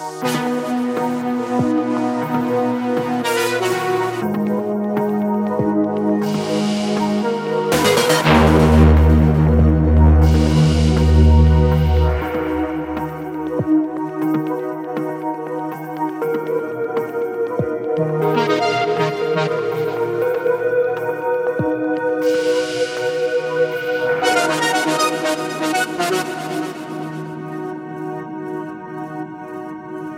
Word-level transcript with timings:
Música 0.00 0.79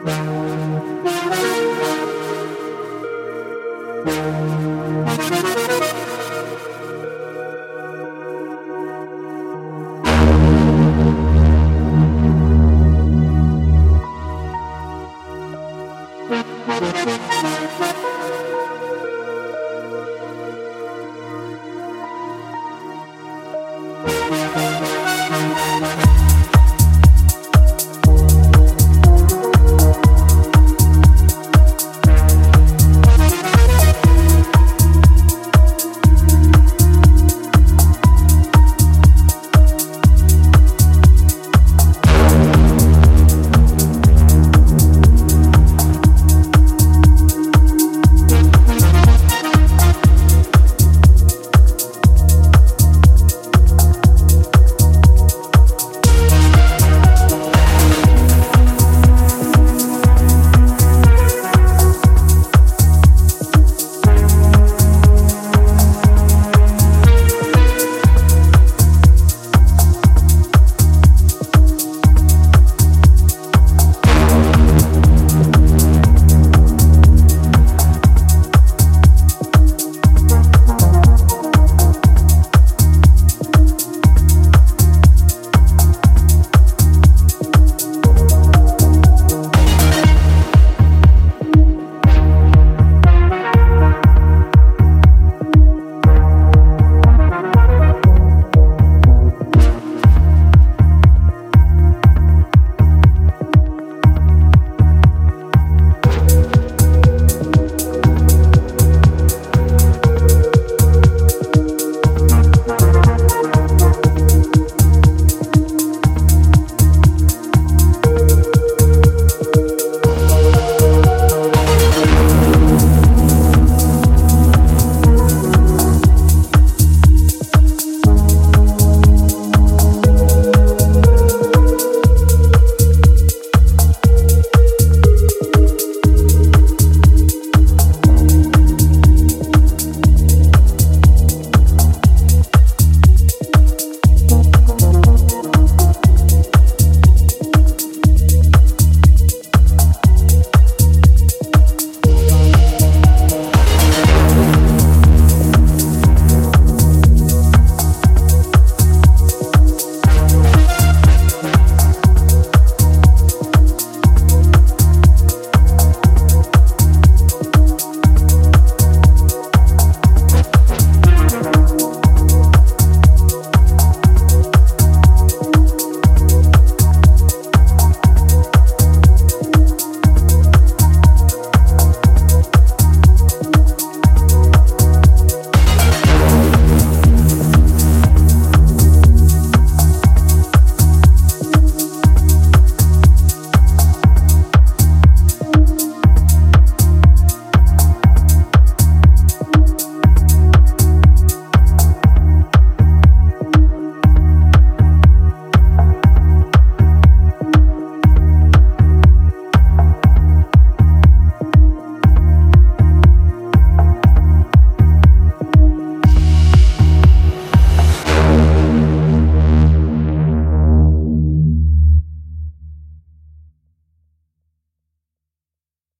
Música 0.04 0.71